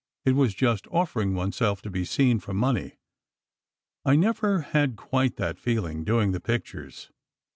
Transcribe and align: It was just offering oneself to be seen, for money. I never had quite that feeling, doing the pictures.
It 0.25 0.31
was 0.31 0.55
just 0.55 0.87
offering 0.87 1.35
oneself 1.35 1.83
to 1.83 1.91
be 1.91 2.05
seen, 2.05 2.39
for 2.39 2.55
money. 2.55 2.97
I 4.03 4.15
never 4.15 4.61
had 4.61 4.95
quite 4.95 5.35
that 5.35 5.59
feeling, 5.59 6.03
doing 6.03 6.31
the 6.31 6.39
pictures. 6.39 7.11